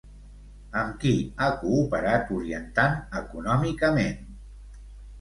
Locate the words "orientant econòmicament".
2.39-4.21